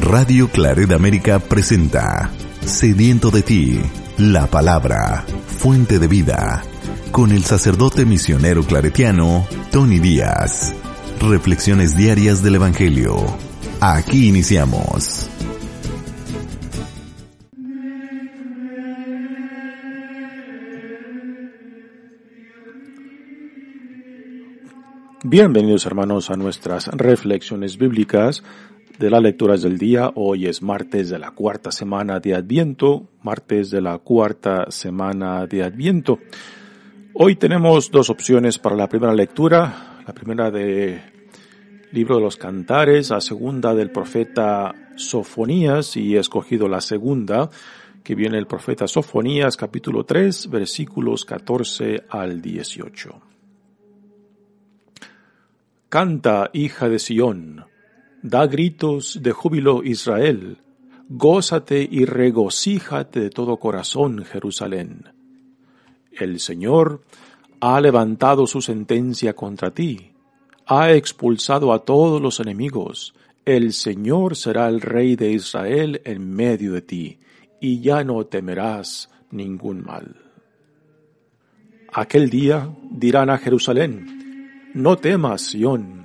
[0.00, 2.30] Radio Claret América presenta
[2.60, 3.80] Sediento de ti,
[4.18, 6.62] la palabra, fuente de vida,
[7.12, 10.74] con el sacerdote misionero claretiano Tony Díaz.
[11.20, 13.16] Reflexiones diarias del Evangelio.
[13.80, 15.30] Aquí iniciamos.
[25.22, 28.42] Bienvenidos hermanos a nuestras reflexiones bíblicas
[28.98, 30.12] de las lecturas del día.
[30.14, 35.62] Hoy es martes de la cuarta semana de Adviento, martes de la cuarta semana de
[35.64, 36.18] Adviento.
[37.14, 40.02] Hoy tenemos dos opciones para la primera lectura.
[40.06, 41.00] La primera de
[41.92, 47.48] libro de los cantares, la segunda del profeta Sofonías y he escogido la segunda
[48.02, 53.20] que viene el profeta Sofonías capítulo 3 versículos 14 al 18.
[55.88, 57.64] Canta, hija de Sión,
[58.24, 60.56] da gritos de júbilo Israel,
[61.10, 65.10] gózate y regocíjate de todo corazón Jerusalén.
[66.10, 67.02] El Señor
[67.60, 70.12] ha levantado su sentencia contra ti,
[70.64, 73.14] ha expulsado a todos los enemigos,
[73.44, 77.18] el Señor será el Rey de Israel en medio de ti,
[77.60, 80.16] y ya no temerás ningún mal.
[81.92, 86.03] Aquel día dirán a Jerusalén, no temas, Sión,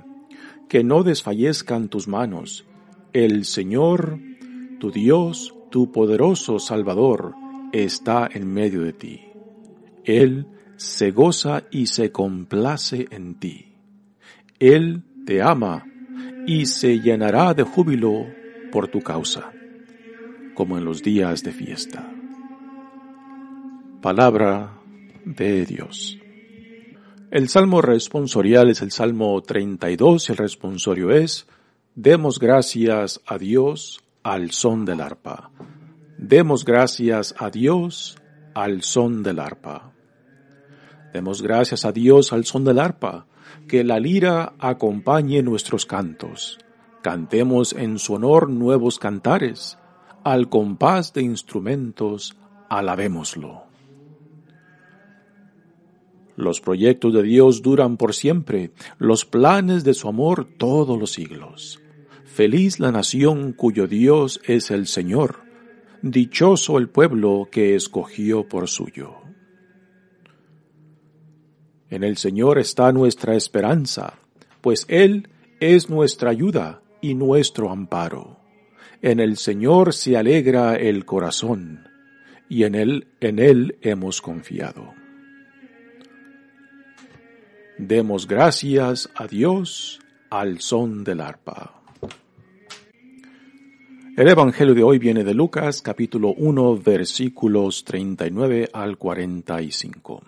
[0.70, 2.64] que no desfallezcan tus manos.
[3.12, 4.20] El Señor,
[4.78, 7.34] tu Dios, tu poderoso Salvador,
[7.72, 9.20] está en medio de ti.
[10.04, 13.74] Él se goza y se complace en ti.
[14.60, 15.84] Él te ama
[16.46, 18.26] y se llenará de júbilo
[18.70, 19.52] por tu causa,
[20.54, 22.08] como en los días de fiesta.
[24.00, 24.78] Palabra
[25.24, 26.19] de Dios.
[27.30, 31.46] El salmo responsorial es el salmo 32 y el responsorio es
[31.94, 35.52] Demos gracias a Dios al son del arpa.
[36.18, 38.18] Demos gracias a Dios
[38.52, 39.92] al son del arpa.
[41.12, 43.26] Demos gracias a Dios al son del arpa,
[43.68, 46.58] que la lira acompañe nuestros cantos.
[47.00, 49.78] Cantemos en su honor nuevos cantares,
[50.24, 52.36] al compás de instrumentos,
[52.68, 53.69] alabémoslo.
[56.40, 61.82] Los proyectos de Dios duran por siempre, los planes de su amor todos los siglos.
[62.24, 65.40] Feliz la nación cuyo Dios es el Señor,
[66.00, 69.16] dichoso el pueblo que escogió por suyo.
[71.90, 74.14] En el Señor está nuestra esperanza,
[74.62, 75.28] pues Él
[75.60, 78.38] es nuestra ayuda y nuestro amparo.
[79.02, 81.86] En el Señor se alegra el corazón,
[82.48, 84.99] y en Él, en Él hemos confiado.
[87.82, 91.80] Demos gracias a Dios al son del arpa.
[94.18, 100.22] El Evangelio de hoy viene de Lucas capítulo 1 versículos 39 al 45.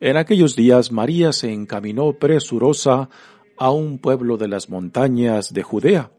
[0.00, 3.10] En aquellos días María se encaminó presurosa
[3.58, 6.10] a un pueblo de las montañas de Judea,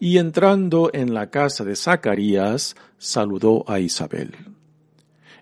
[0.00, 4.36] y entrando en la casa de Zacarías, saludó a Isabel.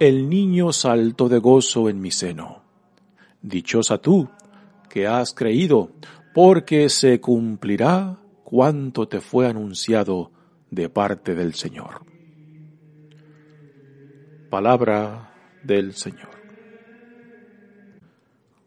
[0.00, 2.62] el niño saltó de gozo en mi seno.
[3.42, 4.30] Dichosa tú,
[4.88, 5.90] que has creído,
[6.34, 10.32] porque se cumplirá cuanto te fue anunciado
[10.70, 12.06] de parte del Señor.
[14.48, 16.30] Palabra del Señor.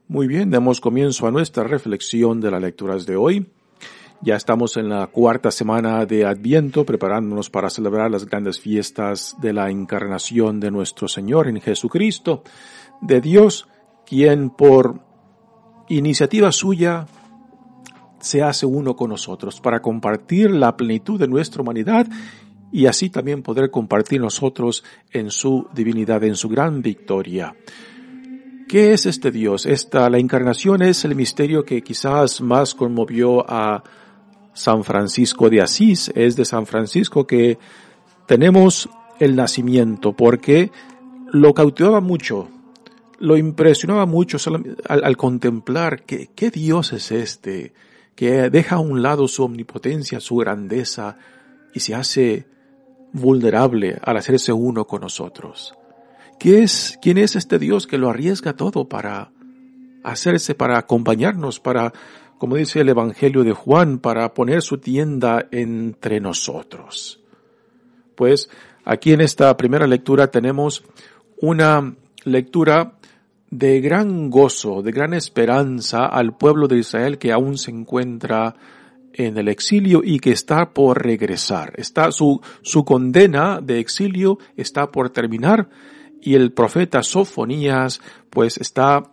[0.08, 3.48] Muy bien, demos comienzo a nuestra reflexión de las lecturas de hoy.
[4.26, 9.52] Ya estamos en la cuarta semana de Adviento, preparándonos para celebrar las grandes fiestas de
[9.52, 12.42] la encarnación de nuestro Señor en Jesucristo,
[13.02, 13.68] de Dios,
[14.06, 15.02] quien por
[15.90, 17.06] iniciativa suya
[18.22, 22.08] se hace uno con nosotros para compartir la plenitud de nuestra humanidad
[22.72, 27.58] y así también poder compartir nosotros en su divinidad, en su gran victoria.
[28.70, 29.66] ¿Qué es este Dios?
[29.66, 33.84] Esta, la encarnación es el misterio que quizás más conmovió a
[34.54, 36.12] San Francisco de Asís.
[36.16, 37.58] Es de San Francisco que
[38.28, 38.90] tenemos
[39.20, 40.72] el nacimiento porque
[41.32, 42.50] lo cautivaba mucho,
[43.20, 44.38] lo impresionaba mucho
[44.88, 47.74] al, contemplar que, qué Dios es este,
[48.16, 51.18] que deja a un lado su omnipotencia, su grandeza
[51.74, 52.48] y se hace
[53.14, 55.74] vulnerable al hacerse uno con nosotros.
[56.40, 59.32] ¿Quién es, ¿Quién es este Dios que lo arriesga todo para
[60.04, 61.94] hacerse, para acompañarnos, para,
[62.44, 67.22] como dice el Evangelio de Juan, para poner su tienda entre nosotros?
[68.16, 68.50] Pues
[68.84, 70.84] aquí en esta primera lectura tenemos
[71.40, 71.96] una
[72.26, 72.96] lectura
[73.50, 78.56] de gran gozo, de gran esperanza al pueblo de Israel que aún se encuentra
[79.14, 81.72] en el exilio y que está por regresar.
[81.78, 85.70] Está su, su condena de exilio está por terminar
[86.20, 89.12] y el profeta Sofonías pues está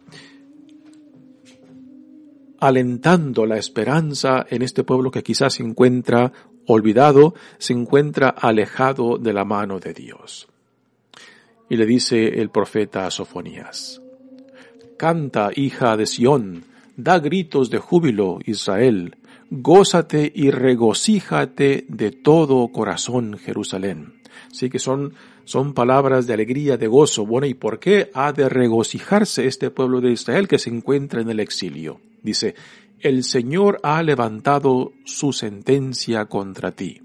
[2.60, 6.32] alentando la esperanza en este pueblo que quizás se encuentra
[6.66, 10.48] olvidado, se encuentra alejado de la mano de Dios.
[11.68, 14.00] Y le dice el profeta Sofonías,
[14.96, 16.64] Canta, hija de Sión,
[16.96, 19.16] da gritos de júbilo, Israel,
[19.50, 24.20] gózate y regocíjate de todo corazón, Jerusalén.
[24.52, 25.14] Sí que son,
[25.50, 27.26] son palabras de alegría, de gozo.
[27.26, 31.28] Bueno, ¿y por qué ha de regocijarse este pueblo de Israel que se encuentra en
[31.28, 32.00] el exilio?
[32.22, 32.54] Dice,
[33.00, 37.02] el Señor ha levantado su sentencia contra ti.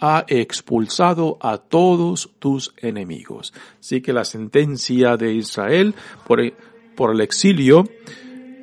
[0.00, 3.54] Ha expulsado a todos tus enemigos.
[3.78, 5.94] Así que la sentencia de Israel
[6.26, 7.84] por, el exilio,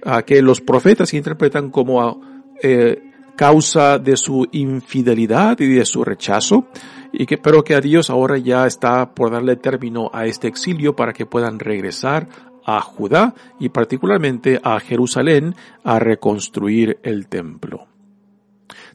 [0.04, 2.19] a que los profetas interpretan como
[2.62, 3.01] eh,
[3.38, 6.68] causa de su infidelidad y de su rechazo,
[7.12, 10.96] y que, pero que a Dios ahora ya está por darle término a este exilio
[10.96, 12.28] para que puedan regresar
[12.66, 17.88] a Judá y particularmente a Jerusalén a reconstruir el templo.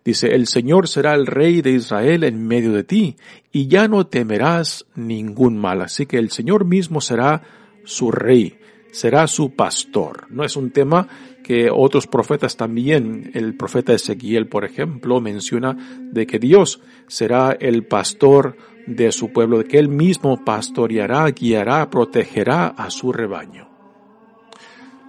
[0.05, 3.17] Dice, el Señor será el rey de Israel en medio de ti,
[3.51, 5.81] y ya no temerás ningún mal.
[5.81, 7.43] Así que el Señor mismo será
[7.85, 8.59] su rey,
[8.95, 10.29] será su pastor.
[10.31, 11.09] No es un tema
[11.43, 15.77] que otros profetas también, el profeta Ezequiel, por ejemplo, menciona
[16.13, 18.57] de que Dios será el pastor
[18.87, 23.69] de su pueblo, de que él mismo pastoreará, guiará, protegerá a su rebaño.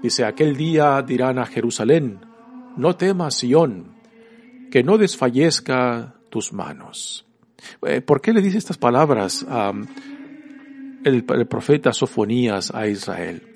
[0.02, 2.22] Dice, aquel día dirán a Jerusalén,
[2.78, 3.94] no temas Sión,
[4.72, 7.24] que no desfallezca tus manos.
[7.86, 9.72] Eh, ¿Por qué le dice estas palabras a
[11.04, 13.55] el, profeta Sofonías a Israel?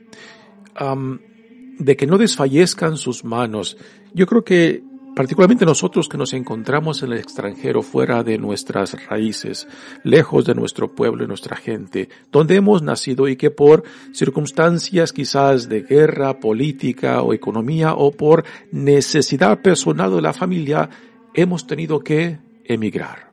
[1.80, 3.78] De que no desfallezcan sus manos.
[4.14, 4.84] Yo creo que
[5.16, 9.68] particularmente nosotros que nos encontramos en el extranjero, fuera de nuestras raíces,
[10.04, 13.84] lejos de nuestro pueblo y nuestra gente, donde hemos nacido y que por
[14.14, 20.90] circunstancias quizás de guerra, política o economía o por necesidad personal de la familia,
[21.34, 23.32] hemos tenido que emigrar.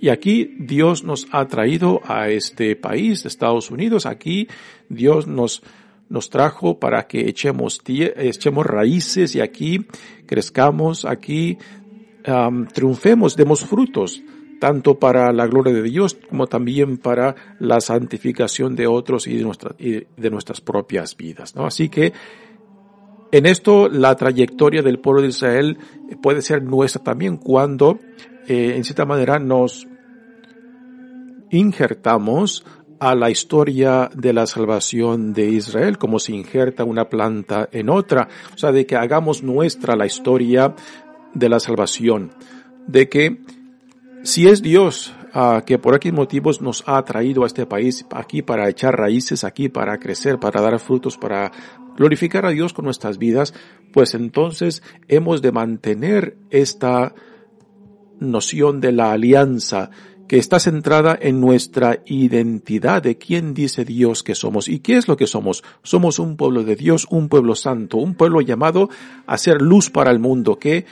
[0.00, 4.48] Y aquí Dios nos ha traído a este país, Estados Unidos, aquí
[4.88, 5.62] Dios nos
[6.08, 7.80] nos trajo para que echemos,
[8.66, 9.86] raíces y aquí
[10.26, 11.58] crezcamos, aquí
[12.74, 14.22] triunfemos, demos frutos,
[14.60, 20.06] tanto para la gloria de Dios como también para la santificación de otros y de,
[20.16, 21.54] de nuestras propias vidas.
[21.54, 21.64] ¿no?
[21.64, 22.12] Así que
[23.30, 25.78] en esto la trayectoria del pueblo de Israel
[26.22, 27.98] puede ser nuestra también cuando
[28.46, 29.86] eh, en cierta manera nos
[31.50, 32.64] injertamos
[33.00, 38.28] a la historia de la salvación de Israel, como se injerta una planta en otra,
[38.54, 40.74] o sea, de que hagamos nuestra la historia
[41.34, 42.32] de la salvación,
[42.86, 43.40] de que
[44.22, 48.42] si es Dios uh, que por aquí motivos nos ha traído a este país aquí
[48.42, 51.52] para echar raíces, aquí para crecer, para dar frutos, para
[51.96, 53.54] glorificar a Dios con nuestras vidas,
[53.92, 57.14] pues entonces hemos de mantener esta
[58.20, 59.90] noción de la alianza,
[60.28, 64.68] que está centrada en nuestra identidad de quién dice Dios que somos.
[64.68, 65.64] ¿Y qué es lo que somos?
[65.82, 68.90] Somos un pueblo de Dios, un pueblo santo, un pueblo llamado
[69.26, 70.84] a ser luz para el mundo, que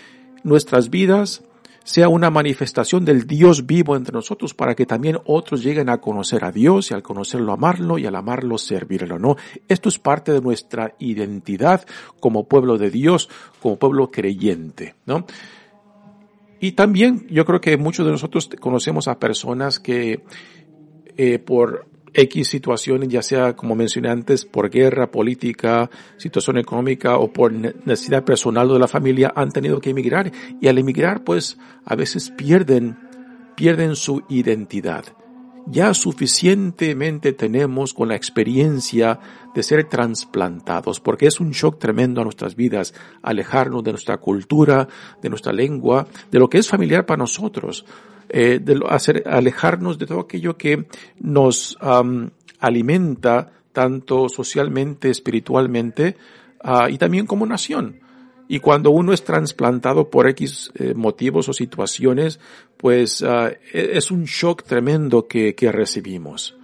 [0.43, 1.43] nuestras vidas
[1.85, 6.45] sea una manifestación del Dios vivo entre nosotros para que también otros lleguen a conocer
[6.45, 9.37] a Dios y al conocerlo amarlo y al amarlo servirlo, ¿no?
[9.69, 11.87] Esto es parte de nuestra identidad
[12.19, 13.29] como pueblo de Dios,
[13.63, 15.27] como pueblo creyente, ¿no?
[16.61, 20.23] Y también yo creo que muchos de nosotros conocemos a personas que
[21.17, 21.87] eh, por
[22.17, 28.25] X situaciones, ya sea, como mencioné antes, por guerra, política, situación económica o por necesidad
[28.25, 32.97] personal de la familia, han tenido que emigrar y al emigrar, pues, a veces pierden,
[33.55, 35.05] pierden su identidad.
[35.69, 39.19] Ya suficientemente tenemos con la experiencia
[39.53, 44.87] de ser trasplantados, porque es un shock tremendo a nuestras vidas, alejarnos de nuestra cultura,
[45.21, 47.85] de nuestra lengua, de lo que es familiar para nosotros
[48.29, 50.87] eh, de hacer, alejarnos de todo aquello que
[51.21, 51.77] nos
[52.59, 56.17] alimenta tanto socialmente, espiritualmente
[56.65, 58.01] uh, y también como nación.
[58.49, 62.39] Y cuando uno es trasplantado por X eh, motivos o situaciones,
[62.77, 66.57] pues uh, es un shock tremendo que, que recibimos.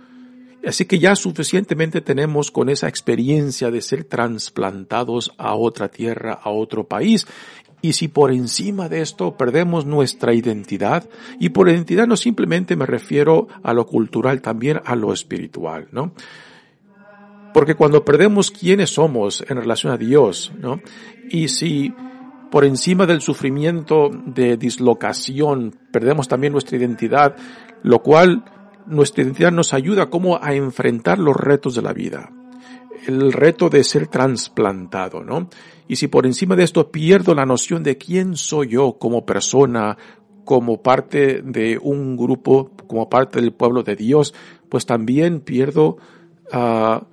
[0.65, 6.51] Así que ya suficientemente tenemos con esa experiencia de ser trasplantados a otra tierra, a
[6.51, 7.27] otro país.
[7.81, 11.09] Y si por encima de esto perdemos nuestra identidad,
[11.41, 16.12] y por identidad no simplemente me refiero a lo cultural, también a lo espiritual, ¿no?
[17.53, 20.81] Porque cuando perdemos quiénes somos en relación a Dios, ¿no?
[21.33, 21.93] Y si
[22.51, 27.35] por encima del sufrimiento de dislocación perdemos también nuestra identidad,
[27.83, 28.45] lo cual
[28.87, 32.31] nuestra identidad nos ayuda como a enfrentar los retos de la vida.
[33.07, 35.49] El reto de ser trasplantado, ¿no?
[35.89, 39.97] Y si por encima de esto pierdo la noción de quién soy yo como persona,
[40.45, 44.35] como parte de un grupo, como parte del pueblo de Dios,
[44.69, 45.97] pues también pierdo
[46.53, 47.05] uh,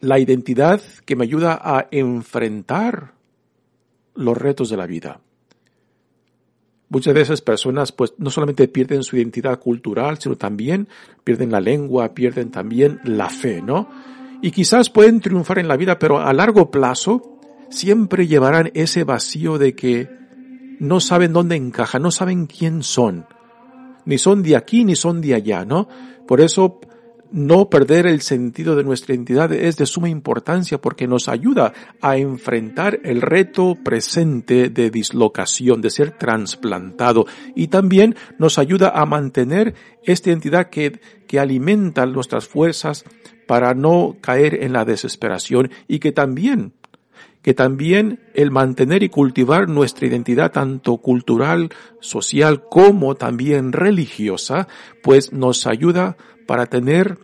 [0.00, 3.12] la identidad que me ayuda a enfrentar
[4.14, 5.20] los retos de la vida.
[6.88, 10.88] Muchas de esas personas pues no solamente pierden su identidad cultural, sino también
[11.24, 13.90] pierden la lengua, pierden también la fe, ¿no?
[14.40, 19.58] Y quizás pueden triunfar en la vida, pero a largo plazo siempre llevarán ese vacío
[19.58, 20.08] de que
[20.78, 23.26] no saben dónde encajan, no saben quién son.
[24.04, 25.88] Ni son de aquí ni son de allá, ¿no?
[26.28, 26.80] Por eso
[27.30, 32.16] no perder el sentido de nuestra identidad es de suma importancia porque nos ayuda a
[32.16, 37.26] enfrentar el reto presente de dislocación, de ser trasplantado.
[37.54, 43.04] Y también nos ayuda a mantener esta identidad que, que alimenta nuestras fuerzas
[43.46, 46.72] para no caer en la desesperación y que también
[47.46, 51.68] que también el mantener y cultivar nuestra identidad tanto cultural,
[52.00, 54.66] social como también religiosa,
[55.00, 56.16] pues nos ayuda
[56.48, 57.18] para tener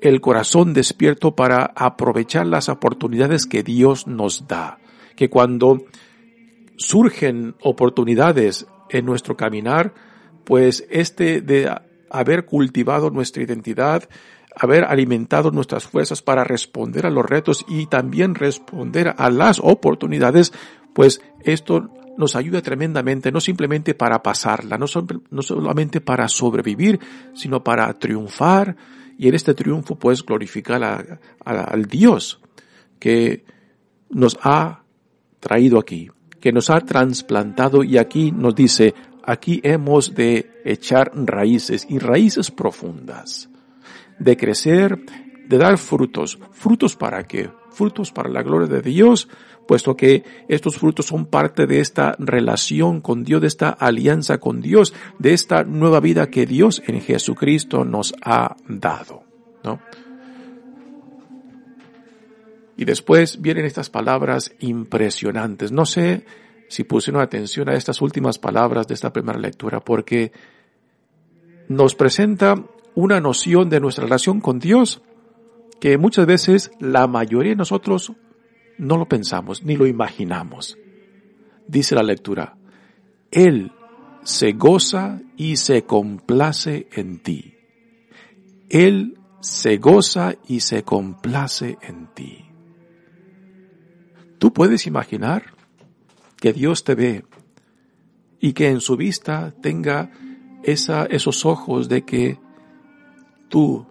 [0.00, 4.78] el corazón despierto para aprovechar las oportunidades que Dios nos da.
[5.16, 5.84] Que cuando
[6.78, 9.92] surgen oportunidades en nuestro caminar,
[10.44, 11.70] pues este de
[12.08, 14.08] haber cultivado nuestra identidad,
[14.56, 20.52] haber alimentado nuestras fuerzas para responder a los retos y también responder a las oportunidades,
[20.92, 24.86] pues esto nos ayuda tremendamente, no simplemente para pasarla, no,
[25.30, 27.00] no solamente para sobrevivir,
[27.34, 28.76] sino para triunfar
[29.18, 32.40] y en este triunfo pues glorificar al Dios
[32.98, 33.44] que
[34.10, 34.84] nos ha
[35.40, 38.94] traído aquí, que nos ha trasplantado y aquí nos dice,
[39.24, 43.48] aquí hemos de echar raíces y raíces profundas,
[44.22, 44.98] de crecer,
[45.48, 46.38] de dar frutos.
[46.52, 47.50] ¿Frutos para qué?
[47.70, 49.28] Frutos para la gloria de Dios,
[49.66, 54.60] puesto que estos frutos son parte de esta relación con Dios, de esta alianza con
[54.60, 59.24] Dios, de esta nueva vida que Dios en Jesucristo nos ha dado.
[59.64, 59.80] ¿no?
[62.76, 65.72] Y después vienen estas palabras impresionantes.
[65.72, 66.24] No sé
[66.68, 70.32] si pusieron atención a estas últimas palabras de esta primera lectura, porque
[71.68, 72.56] nos presenta
[72.94, 75.02] una noción de nuestra relación con Dios
[75.80, 78.12] que muchas veces la mayoría de nosotros
[78.78, 80.78] no lo pensamos ni lo imaginamos.
[81.66, 82.56] Dice la lectura,
[83.30, 83.72] Él
[84.22, 87.54] se goza y se complace en ti.
[88.68, 92.44] Él se goza y se complace en ti.
[94.38, 95.54] Tú puedes imaginar
[96.36, 97.24] que Dios te ve
[98.40, 100.10] y que en su vista tenga
[100.62, 102.38] esa, esos ojos de que
[103.52, 103.84] tú,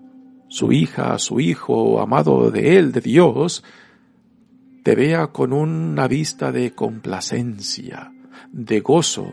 [0.48, 3.63] su hija, su hijo, amado de Él, de Dios,
[4.82, 8.12] te vea con una vista de complacencia,
[8.51, 9.32] de gozo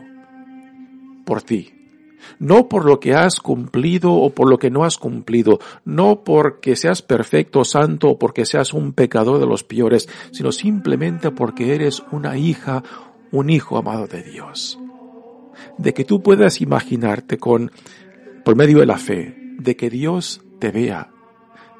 [1.25, 1.73] por ti.
[2.37, 6.75] No por lo que has cumplido o por lo que no has cumplido, no porque
[6.75, 12.03] seas perfecto, santo o porque seas un pecador de los peores, sino simplemente porque eres
[12.11, 12.83] una hija,
[13.31, 14.77] un hijo amado de Dios.
[15.79, 17.71] De que tú puedas imaginarte con,
[18.45, 21.11] por medio de la fe, de que Dios te vea,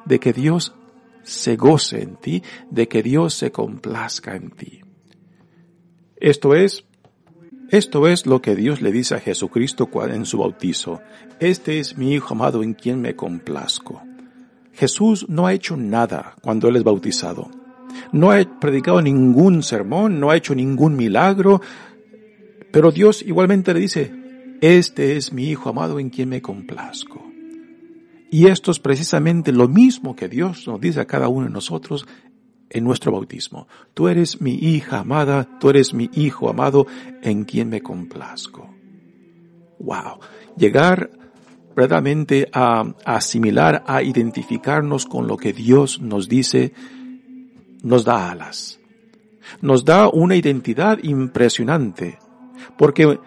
[0.04, 0.74] de que Dios
[1.22, 4.80] se goce en ti, de que Dios se complazca en ti.
[6.16, 6.84] Esto es
[7.70, 11.00] Esto es lo que Dios le dice a Jesucristo en su bautizo.
[11.38, 14.02] Este es mi Hijo amado en quien me complazco.
[14.72, 17.48] Jesús no ha hecho nada cuando Él es bautizado.
[18.12, 21.60] No ha predicado ningún sermón, no ha hecho ningún milagro,
[22.72, 24.12] pero Dios igualmente le dice,
[24.60, 27.29] este es mi Hijo amado en quien me complazco.
[28.30, 32.06] Y esto es precisamente lo mismo que Dios nos dice a cada uno de nosotros
[32.70, 33.66] en nuestro bautismo.
[33.92, 36.86] Tú eres mi hija amada, tú eres mi hijo amado
[37.22, 38.72] en quien me complazco.
[39.80, 40.20] Wow.
[40.56, 41.10] Llegar
[41.74, 46.72] verdaderamente a, asimilar, a identificarnos con lo que Dios nos dice,
[47.82, 48.78] nos da alas.
[49.60, 52.18] Nos da una identidad impresionante,
[52.78, 53.18] porque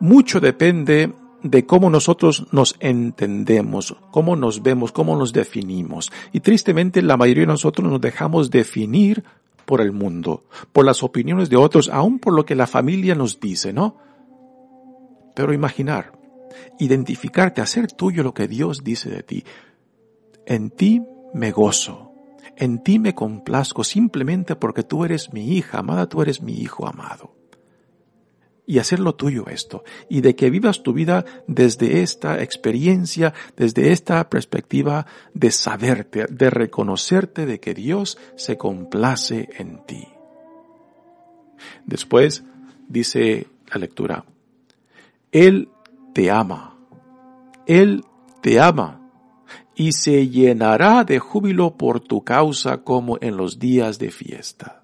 [0.00, 6.12] mucho depende de cómo nosotros nos entendemos, cómo nos vemos, cómo nos definimos.
[6.32, 9.24] Y tristemente la mayoría de nosotros nos dejamos definir
[9.64, 13.40] por el mundo, por las opiniones de otros, aún por lo que la familia nos
[13.40, 13.96] dice, ¿no?
[15.34, 16.12] Pero imaginar,
[16.78, 19.44] identificarte, hacer tuyo lo que Dios dice de ti.
[20.46, 21.02] En ti
[21.34, 22.12] me gozo,
[22.56, 26.86] en ti me complazco simplemente porque tú eres mi hija amada, tú eres mi hijo
[26.86, 27.41] amado
[28.66, 34.28] y hacerlo tuyo esto, y de que vivas tu vida desde esta experiencia, desde esta
[34.30, 40.06] perspectiva de saberte, de reconocerte de que Dios se complace en ti.
[41.84, 42.44] Después
[42.88, 44.24] dice la lectura,
[45.32, 45.68] Él
[46.14, 46.78] te ama,
[47.66, 48.04] Él
[48.42, 49.00] te ama,
[49.74, 54.82] y se llenará de júbilo por tu causa como en los días de fiesta.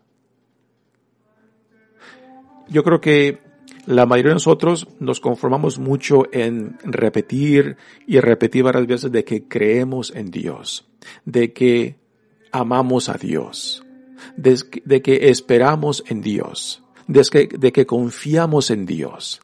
[2.69, 3.48] Yo creo que
[3.89, 9.49] la mayoría de nosotros nos conformamos mucho en repetir y repetir varias veces de que
[9.49, 10.87] creemos en Dios,
[11.25, 11.97] de que
[12.53, 13.83] amamos a Dios,
[14.37, 19.41] de, que esperamos en Dios, de que, confiamos en Dios.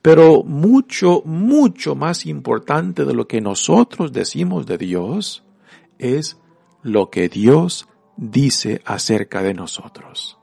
[0.00, 5.44] Pero mucho, mucho más importante de lo que nosotros decimos de Dios
[5.98, 6.38] es
[6.82, 10.38] lo que Dios dice acerca de nosotros.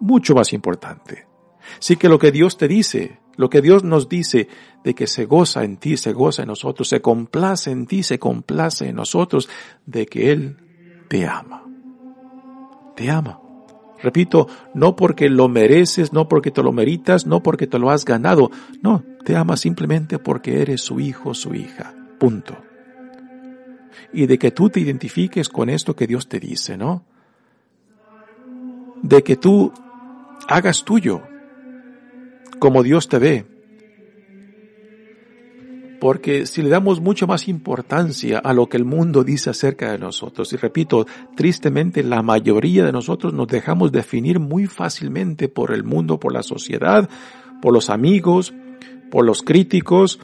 [0.00, 1.29] Mucho más importante.
[1.78, 4.48] Sí que lo que Dios te dice, lo que Dios nos dice
[4.84, 8.18] de que se goza en ti, se goza en nosotros, se complace en ti, se
[8.18, 9.48] complace en nosotros,
[9.86, 10.56] de que Él
[11.08, 11.64] te ama.
[12.96, 13.40] Te ama.
[14.02, 18.04] Repito, no porque lo mereces, no porque te lo meritas, no porque te lo has
[18.04, 18.50] ganado,
[18.82, 21.94] no, te ama simplemente porque eres su hijo, su hija.
[22.18, 22.56] Punto.
[24.12, 27.04] Y de que tú te identifiques con esto que Dios te dice, ¿no?
[29.02, 29.72] De que tú
[30.48, 31.22] hagas tuyo
[32.60, 33.46] como Dios te ve.
[35.98, 39.98] Porque si le damos mucho más importancia a lo que el mundo dice acerca de
[39.98, 45.84] nosotros, y repito, tristemente la mayoría de nosotros nos dejamos definir muy fácilmente por el
[45.84, 47.08] mundo, por la sociedad,
[47.60, 48.54] por los amigos,
[49.10, 50.20] por los críticos,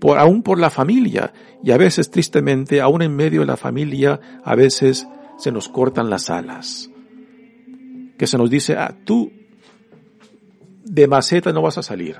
[0.00, 1.32] por, aún por la familia.
[1.62, 5.06] Y a veces, tristemente, aún en medio de la familia, a veces
[5.38, 6.90] se nos cortan las alas.
[8.18, 9.30] Que se nos dice, ah, tú
[10.90, 12.16] de maceta no vas a salir.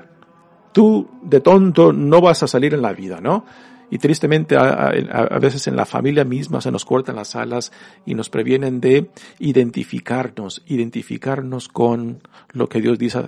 [0.71, 3.45] Tú de tonto no vas a salir en la vida, ¿no?
[3.89, 7.73] Y tristemente a, veces en la familia misma se nos cortan las alas
[8.05, 12.21] y nos previenen de identificarnos, identificarnos con
[12.53, 13.23] lo que Dios dice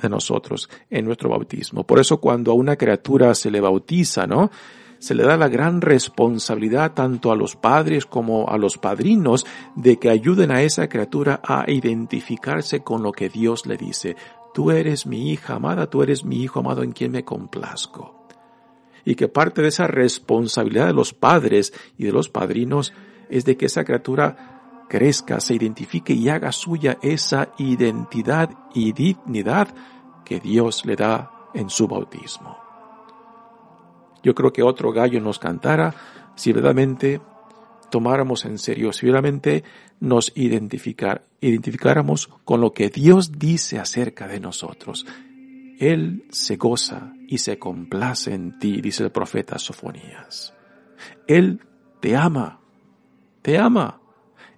[0.00, 1.84] de nosotros en nuestro bautismo.
[1.84, 4.50] Por eso cuando a una criatura se le bautiza, ¿no?
[4.98, 9.98] se le da la gran responsabilidad tanto a los padres como a los padrinos de
[9.98, 14.16] que ayuden a esa criatura a identificarse con lo que Dios le dice.
[14.56, 18.26] Tú eres mi hija amada, tú eres mi hijo amado en quien me complazco.
[19.04, 22.94] Y que parte de esa responsabilidad de los padres y de los padrinos
[23.28, 29.74] es de que esa criatura crezca, se identifique y haga suya esa identidad y dignidad
[30.24, 32.56] que Dios le da en su bautismo.
[34.22, 35.94] Yo creo que otro gallo nos cantara
[36.34, 37.20] si verdaderamente
[37.90, 39.64] tomáramos en serio, si realmente
[40.00, 45.06] nos identificar, identificáramos con lo que Dios dice acerca de nosotros.
[45.78, 50.54] Él se goza y se complace en ti, dice el profeta Sofonías.
[51.26, 51.60] Él
[52.00, 52.60] te ama,
[53.42, 54.00] te ama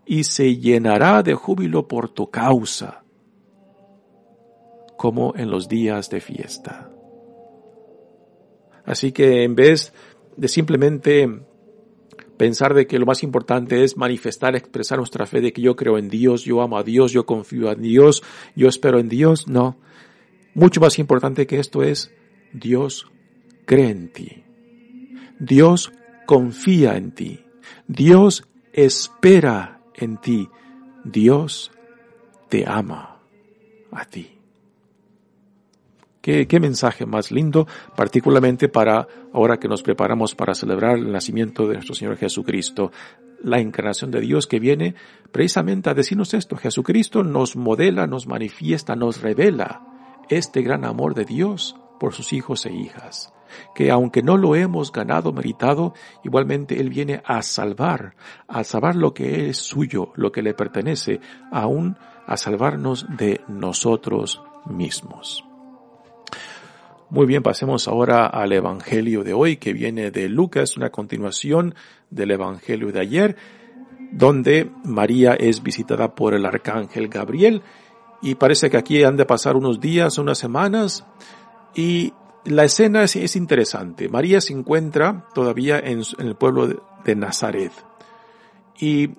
[0.07, 3.03] y se llenará de júbilo por tu causa,
[4.97, 6.91] como en los días de fiesta.
[8.85, 9.93] Así que en vez
[10.37, 11.29] de simplemente
[12.39, 15.99] pensar de que lo más importante es manifestar, expresar nuestra fe de que yo creo
[15.99, 18.23] en Dios, yo amo a Dios, yo confío en Dios,
[18.57, 19.49] yo espero en Dios.
[19.49, 19.77] No.
[20.55, 22.11] Mucho más importante que esto es
[22.53, 23.11] Dios
[23.67, 24.45] cree en ti.
[25.39, 25.93] Dios
[26.27, 27.45] confía en ti.
[27.87, 30.49] Dios espera en ti.
[31.05, 31.71] Dios
[32.49, 33.21] te ama
[33.91, 34.38] a ti.
[36.21, 41.75] Qué, mensaje más lindo, particularmente para ahora que nos preparamos para celebrar el nacimiento de
[41.75, 42.91] nuestro Señor Jesucristo,
[43.43, 44.95] la encarnación de Dios que viene
[45.31, 46.57] precisamente a decirnos esto.
[46.57, 49.83] Jesucristo nos modela, nos manifiesta, nos revela
[50.29, 53.33] este gran amor de Dios por sus hijos e hijas,
[53.75, 58.17] que aunque no lo hemos ganado, meritado, igualmente Él viene a salvar,
[58.49, 61.21] a salvar lo que es suyo, lo que le pertenece,
[61.53, 65.48] aún a salvarnos de nosotros mismos.
[67.11, 71.75] Muy bien, pasemos ahora al Evangelio de hoy, que viene de Lucas, una continuación
[72.11, 73.37] del Evangelio de ayer,
[74.13, 77.63] donde María es visitada por el arcángel Gabriel,
[78.21, 81.07] y parece que aquí han de pasar unos días, unas semanas,
[81.75, 82.13] y
[82.45, 84.11] la escena es, interesante.
[84.11, 87.73] María se encuentra todavía en, el pueblo de, Nazaret.
[88.79, 89.13] Y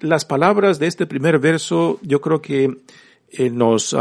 [0.00, 2.82] las palabras de este primer verso yo creo que
[3.30, 3.96] eh, nos,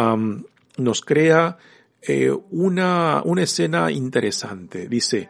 [0.77, 1.57] nos crea
[2.01, 4.87] eh, una, una escena interesante.
[4.87, 5.29] Dice,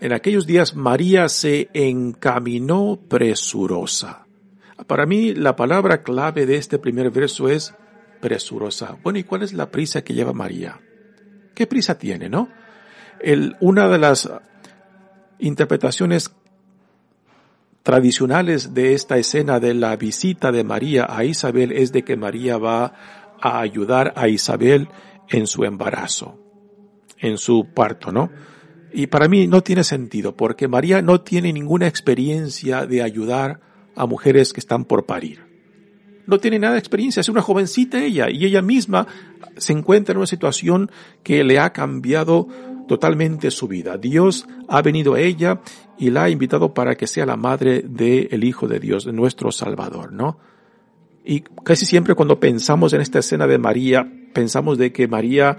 [0.00, 4.26] en aquellos días María se encaminó presurosa.
[4.86, 7.74] Para mí la palabra clave de este primer verso es
[8.20, 8.96] presurosa.
[9.02, 10.80] Bueno, ¿y cuál es la prisa que lleva María?
[11.54, 12.48] ¿Qué prisa tiene, no?
[13.20, 14.30] El, una de las
[15.38, 16.30] interpretaciones
[17.82, 22.58] tradicionales de esta escena de la visita de María a Isabel es de que María
[22.58, 22.94] va
[23.40, 24.88] a ayudar a Isabel
[25.30, 26.38] en su embarazo,
[27.18, 28.30] en su parto, ¿no?
[28.92, 33.60] Y para mí no tiene sentido, porque María no tiene ninguna experiencia de ayudar
[33.94, 35.48] a mujeres que están por parir.
[36.26, 39.06] No tiene nada de experiencia, es una jovencita ella, y ella misma
[39.56, 40.90] se encuentra en una situación
[41.22, 42.48] que le ha cambiado
[42.88, 43.96] totalmente su vida.
[43.96, 45.60] Dios ha venido a ella
[45.96, 49.52] y la ha invitado para que sea la madre del Hijo de Dios, de nuestro
[49.52, 50.38] Salvador, ¿no?
[51.24, 55.56] Y casi siempre cuando pensamos en esta escena de María, pensamos de que María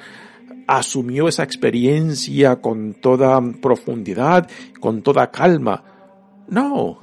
[0.67, 5.83] asumió esa experiencia con toda profundidad, con toda calma.
[6.47, 6.99] No.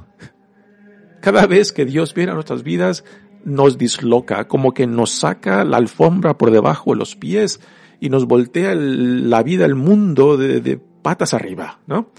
[1.21, 3.05] Cada vez que Dios viene a nuestras vidas,
[3.45, 7.61] nos disloca, como que nos saca la alfombra por debajo de los pies
[8.01, 12.11] y nos voltea la vida, el mundo de, patas arriba, ¿no?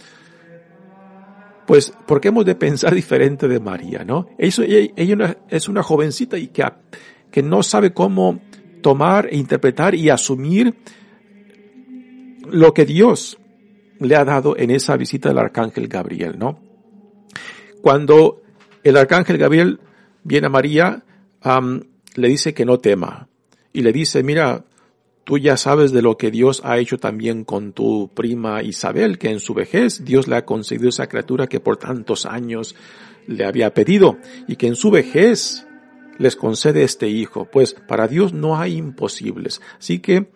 [1.66, 4.28] pues, ¿por qué hemos de pensar diferente de María, no?
[4.38, 8.40] Ella, es una jovencita y que no sabe cómo
[8.82, 10.76] tomar e interpretar y asumir
[12.50, 13.38] lo que Dios
[14.00, 16.60] le ha dado en esa visita del arcángel Gabriel, ¿no?
[17.82, 18.42] Cuando
[18.84, 19.80] el arcángel Gabriel
[20.24, 21.04] viene a María,
[22.16, 23.28] le dice que no tema.
[23.72, 24.66] Y le dice, mira,
[25.30, 29.30] Tú ya sabes de lo que Dios ha hecho también con tu prima Isabel, que
[29.30, 32.76] en su vejez Dios le ha concedido esa criatura que por tantos años
[33.28, 35.68] le había pedido y que en su vejez
[36.20, 37.46] les concede este hijo.
[37.46, 39.62] Pues para Dios no hay imposibles.
[39.80, 40.30] Así que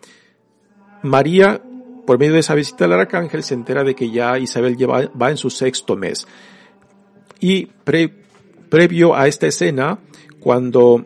[1.02, 1.62] María,
[2.06, 5.30] por medio de esa visita al arcángel, se entera de que ya Isabel lleva, va
[5.30, 6.26] en su sexto mes.
[7.38, 7.68] Y
[8.70, 10.00] previo a esta escena,
[10.40, 11.04] cuando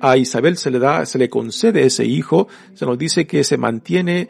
[0.00, 3.56] a Isabel se le da, se le concede ese hijo, se nos dice que se
[3.56, 4.28] mantiene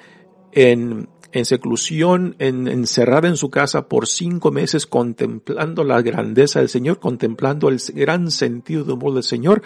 [0.52, 6.68] en, en seclusión, en, encerrada en su casa por cinco meses contemplando la grandeza del
[6.68, 9.60] Señor, contemplando el gran sentido de humor del Señor,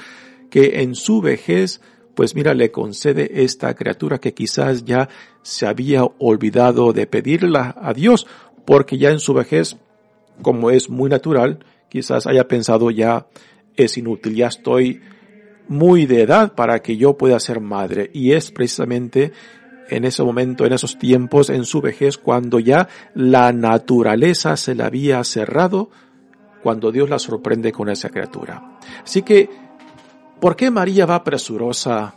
[0.49, 1.83] que en su vejez,
[2.15, 5.11] pues mira, le concede esta criatura que quizás ya
[5.43, 8.27] se había olvidado de pedirla a Dios,
[8.65, 9.77] porque ya en su vejez,
[10.41, 11.59] como es muy natural,
[11.91, 13.27] quizás haya pensado ya
[13.77, 15.03] es inútil, ya estoy
[15.69, 18.11] muy de edad para que yo pueda ser madre.
[18.15, 19.33] Y es precisamente
[19.89, 24.87] en ese momento, en esos tiempos, en su vejez, cuando ya la naturaleza se la
[24.87, 25.91] había cerrado,
[26.63, 28.79] cuando Dios la sorprende con esa criatura.
[29.03, 29.49] Así que,
[30.41, 32.15] ¿por qué María va presurosa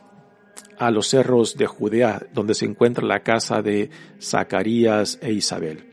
[0.78, 3.90] a los cerros de Judea, donde se encuentra la casa de
[4.22, 5.86] Zacarías e Isabel?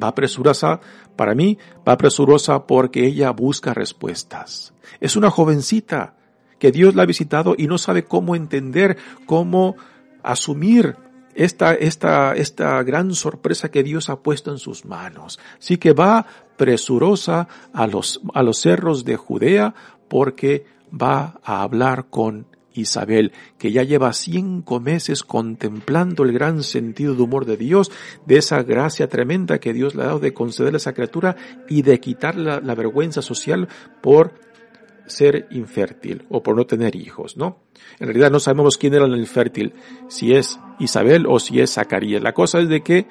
[0.00, 0.80] Va presurosa,
[1.16, 4.72] para mí, va presurosa porque ella busca respuestas.
[5.00, 6.14] Es una jovencita,
[6.60, 9.74] que Dios la ha visitado y no sabe cómo entender, cómo
[10.22, 10.96] asumir
[11.34, 15.38] esta, esta, esta gran sorpresa que Dios ha puesto en sus manos.
[15.58, 19.74] Así que va presurosa a los, a los cerros de Judea
[20.08, 27.14] porque va a hablar con Isabel, que ya lleva cinco meses contemplando el gran sentido
[27.14, 27.90] de humor de Dios,
[28.26, 31.36] de esa gracia tremenda que Dios le ha dado de concederle a esa criatura
[31.68, 33.68] y de quitar la, la vergüenza social
[34.00, 34.34] por
[35.10, 37.58] ser infértil o por no tener hijos, ¿no?
[37.98, 39.74] En realidad no sabemos quién era el infértil,
[40.08, 42.22] si es Isabel o si es Zacarías.
[42.22, 43.06] La cosa es de que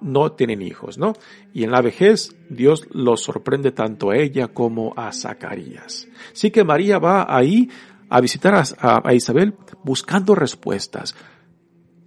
[0.00, 1.14] no tienen hijos, ¿no?
[1.52, 6.06] Y en la vejez Dios los sorprende tanto a ella como a Zacarías.
[6.32, 7.68] Así que María va ahí
[8.10, 11.16] a visitar a, Isabel buscando respuestas.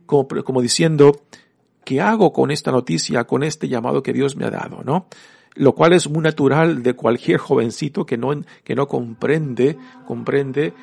[0.05, 1.23] como, como diciendo,
[1.83, 5.07] ¿qué hago con esta noticia, con este llamado que Dios me ha dado, no?
[5.57, 8.29] Lo cual es muy natural de cualquier jovencito que no,
[8.63, 10.73] que no comprende, comprende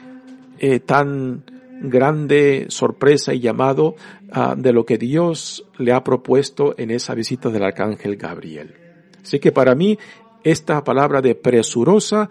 [0.59, 1.43] eh, tan
[1.81, 3.97] grande sorpresa y llamado
[4.35, 8.75] uh, de lo que Dios le ha propuesto en esa visita del arcángel Gabriel.
[9.23, 9.99] Así que para mí
[10.43, 12.29] esta palabra de presurosa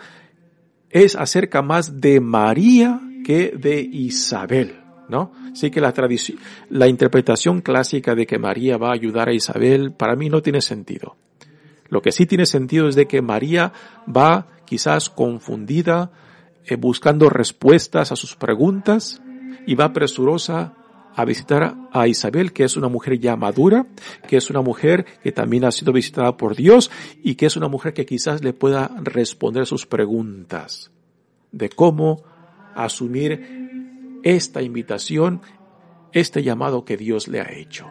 [0.89, 4.79] es acerca más de María que de Isabel.
[5.10, 5.32] ¿no?
[5.53, 9.91] Sí que la tradición, la interpretación clásica de que María va a ayudar a Isabel,
[9.91, 11.15] para mí no tiene sentido.
[11.93, 13.71] Lo que sí tiene sentido es de que María
[14.08, 16.10] va quizás confundida,
[16.65, 19.21] eh, buscando respuestas a sus preguntas
[19.67, 20.73] y va presurosa
[21.15, 23.86] a visitar a Isabel, que es una mujer ya madura,
[24.27, 26.89] que es una mujer que también ha sido visitada por Dios
[27.21, 30.89] y que es una mujer que quizás le pueda responder sus preguntas
[31.51, 32.23] de cómo
[32.73, 35.41] asumir esta invitación,
[36.12, 37.86] este llamado que Dios le ha hecho.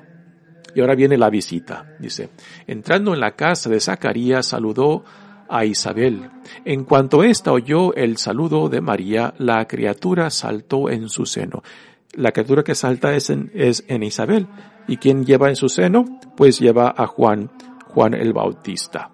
[0.75, 1.97] Y ahora viene la visita.
[1.99, 2.31] Dice,
[2.67, 5.05] entrando en la casa de Zacarías, saludó
[5.49, 6.31] a Isabel.
[6.65, 11.63] En cuanto ésta oyó el saludo de María, la criatura saltó en su seno.
[12.15, 14.47] La criatura que salta es en, Isabel.
[14.89, 16.21] ¿Y quién lleva en su seno?
[16.37, 17.51] Pues lleva a Juan,
[17.89, 19.11] Juan el Bautista.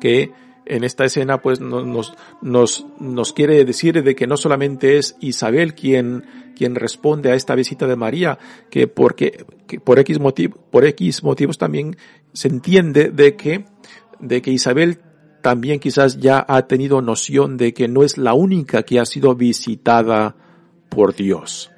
[0.00, 0.32] Que
[0.66, 5.74] en esta escena pues nos, nos, nos quiere decir de que no solamente es Isabel
[5.74, 6.24] quien,
[6.56, 8.38] quien responde a esta visita de María,
[8.70, 11.96] que porque, que por X motivo, por X motivos también
[12.32, 13.64] se entiende de que,
[14.20, 14.98] de que Isabel
[15.42, 19.34] también quizás ya ha tenido noción de que no es la única que ha sido
[19.34, 20.34] visitada
[20.88, 21.70] por Dios.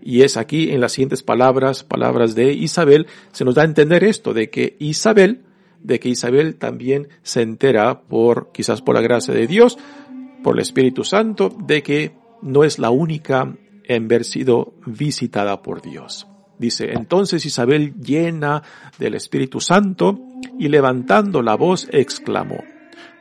[0.00, 4.04] Y es aquí en las siguientes palabras, palabras de Isabel, se nos da a entender
[4.04, 5.42] esto, de que Isabel
[5.82, 9.78] de que Isabel también se entera por, quizás por la gracia de Dios,
[10.42, 12.12] por el Espíritu Santo, de que
[12.42, 16.26] no es la única en haber sido visitada por Dios.
[16.58, 18.62] Dice, entonces Isabel llena
[18.98, 20.18] del Espíritu Santo
[20.58, 22.58] y levantando la voz exclamó,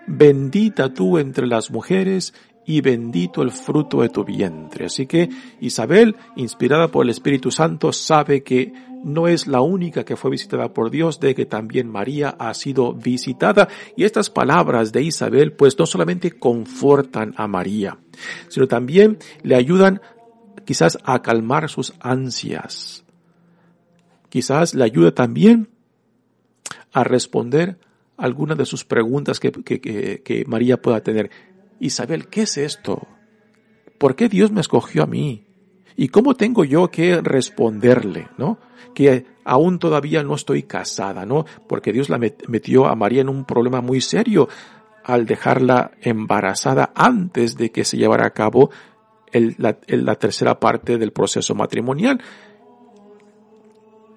[0.08, 2.34] bendita tú entre las mujeres
[2.68, 4.86] y bendito el fruto de tu vientre.
[4.86, 5.30] Así que
[5.62, 8.74] Isabel, inspirada por el Espíritu Santo, sabe que
[9.06, 12.94] no es la única que fue visitada por Dios, de que también María ha sido
[12.94, 13.70] visitada.
[13.96, 18.00] Y estas palabras de Isabel pues no solamente confortan a María,
[18.50, 20.02] sino también le ayudan
[20.66, 23.06] quizás a calmar sus ansias.
[24.28, 25.70] Quizás le ayuda también
[26.92, 27.80] a responder
[28.18, 29.80] algunas de sus preguntas que, que,
[30.22, 31.32] que María pueda tener.
[31.80, 33.08] Isabel, ¿qué es esto?
[33.98, 35.46] ¿Por qué Dios me escogió a mí?
[35.96, 38.60] ¿Y cómo tengo yo que responderle, no?
[38.94, 41.46] Que aún todavía no estoy casada, ¿no?
[41.68, 44.48] Porque Dios la metió a María en un problema muy serio
[45.04, 48.70] al dejarla embarazada antes de que se llevara a cabo
[49.32, 52.22] la, tercera parte del proceso matrimonial.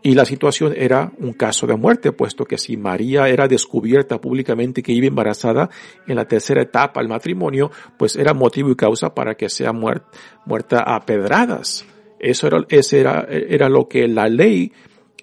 [0.03, 4.83] Y la situación era un caso de muerte, puesto que si María era descubierta públicamente
[4.83, 5.69] que iba embarazada
[6.07, 10.81] en la tercera etapa del matrimonio, pues era motivo y causa para que sea muerta,
[10.87, 11.85] a pedradas.
[12.19, 14.73] Eso era, ese era, era lo que la ley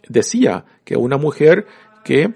[0.07, 1.65] decía, que una mujer
[2.03, 2.35] que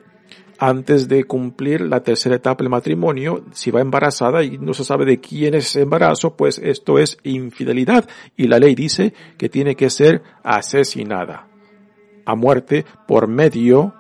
[0.58, 5.06] antes de cumplir la tercera etapa del matrimonio, si va embarazada y no se sabe
[5.06, 8.10] de quién es ese embarazo, pues esto es infidelidad.
[8.36, 11.51] Y la ley dice que tiene que ser asesinada
[12.26, 13.94] a muerte por medio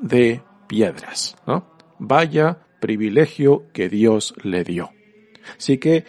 [0.00, 1.36] de piedras.
[1.46, 1.64] ¿no?
[1.98, 4.90] Vaya privilegio que Dios le dio.
[5.56, 6.04] Así que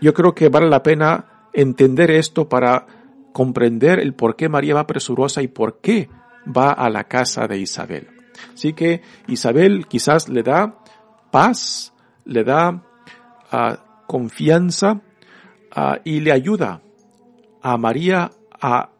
[0.00, 2.86] yo creo que vale la pena entender esto para
[3.32, 6.08] comprender el por qué María va presurosa y por qué
[6.46, 8.08] va a la casa de Isabel.
[8.52, 10.78] Así que Isabel quizás le da
[11.30, 11.92] paz,
[12.24, 15.00] le da uh, confianza
[15.76, 16.82] uh, y le ayuda
[17.62, 18.30] a María
[18.60, 18.90] a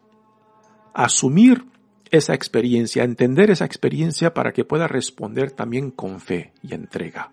[0.97, 1.63] asumir
[2.09, 7.31] esa experiencia, entender esa experiencia para que pueda responder también con fe y entrega.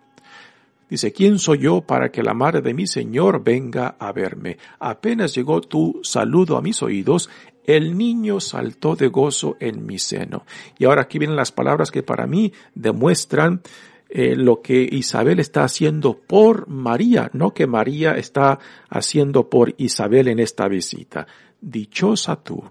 [0.91, 4.59] Dice, ¿quién soy yo para que la madre de mi Señor venga a verme?
[4.79, 7.31] Apenas llegó tu saludo a mis oídos,
[7.65, 10.45] el niño saltó de gozo en mi seno.
[10.79, 13.63] Y ahora aquí vienen las palabras que para mí demuestran
[14.11, 18.59] eh, lo que Isabel está haciendo por María, no que María está
[18.91, 21.27] haciendo por Isabel en esta visita.
[21.63, 22.63] Dichosa tú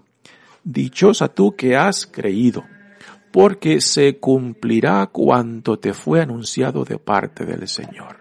[0.64, 2.64] Dichosa tú que has creído,
[3.30, 8.16] porque se cumplirá cuanto te fue anunciado de parte del Señor.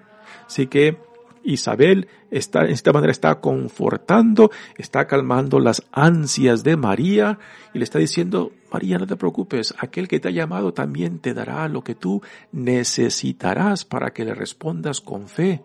[0.45, 0.97] Así que
[1.43, 7.39] Isabel está, de esta manera está confortando, está calmando las ansias de María
[7.73, 11.34] y le está diciendo, María, no te preocupes, aquel que te ha llamado también te
[11.34, 15.62] dará lo que tú necesitarás para que le respondas con fe,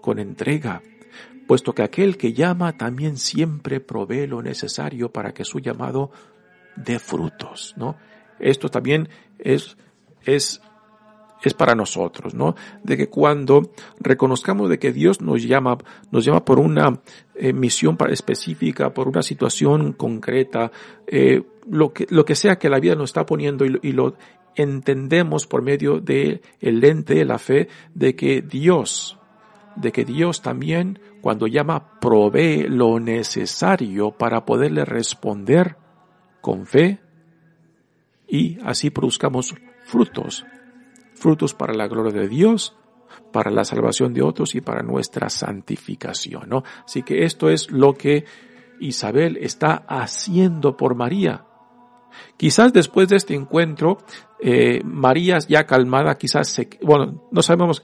[0.00, 0.82] con entrega,
[1.52, 6.10] puesto que aquel que llama también siempre provee lo necesario para que su llamado
[6.76, 7.98] dé frutos, ¿no?
[8.38, 9.76] Esto también es,
[10.24, 10.62] es,
[11.42, 12.54] es para nosotros, ¿no?
[12.82, 15.76] De que cuando reconozcamos de que Dios nos llama,
[16.10, 17.02] nos llama por una
[17.34, 20.72] eh, misión específica, por una situación concreta,
[21.06, 24.14] eh, lo que, lo que sea que la vida nos está poniendo y, y lo
[24.56, 29.18] entendemos por medio de el lente de la fe de que Dios,
[29.76, 35.76] de que Dios también cuando llama provee lo necesario para poderle responder
[36.40, 37.00] con fe
[38.26, 39.54] y así produzcamos
[39.84, 40.46] frutos,
[41.14, 42.76] frutos para la gloria de Dios,
[43.32, 46.64] para la salvación de otros y para nuestra santificación, ¿no?
[46.84, 48.24] Así que esto es lo que
[48.80, 51.44] Isabel está haciendo por María.
[52.36, 53.98] Quizás después de este encuentro,
[54.40, 57.82] eh, María ya calmada, quizás se, bueno, no sabemos,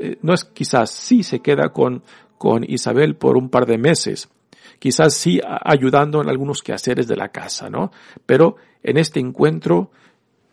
[0.00, 2.02] eh, no es quizás, sí se queda con,
[2.38, 4.30] con Isabel por un par de meses.
[4.78, 7.92] Quizás sí ayudando en algunos quehaceres de la casa, ¿no?
[8.24, 9.90] Pero en este encuentro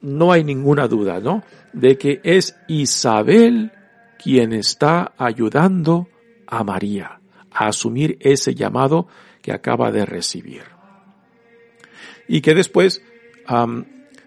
[0.02, 1.44] no hay ninguna duda, ¿no?
[1.72, 3.72] De que es Isabel
[4.22, 6.10] quien está ayudando
[6.46, 9.08] a María a asumir ese llamado
[9.42, 10.64] que acaba de recibir.
[12.28, 13.02] Y que después,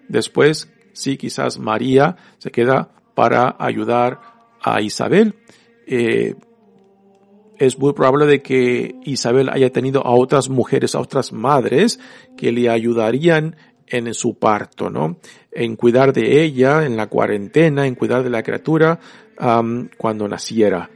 [0.07, 4.30] después, sí, quizás María se queda para ayudar
[4.61, 5.35] a Isabel.
[5.87, 6.35] Eh,
[7.57, 11.99] es muy probable de que Isabel haya tenido a otras mujeres, a otras madres
[12.35, 13.55] que le ayudarían
[13.87, 15.17] en su parto, ¿no?
[15.51, 18.99] En cuidar de ella, en la cuarentena, en cuidar de la criatura
[19.97, 20.89] cuando naciera.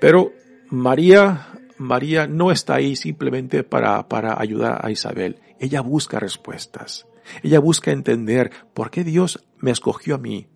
[0.00, 0.32] Pero
[0.70, 5.40] María, María no está ahí simplemente para, para ayudar a Isabel.
[5.58, 7.06] Ella busca respuestas.
[7.42, 10.48] Ella busca entender por qué Dios me escogió a mí.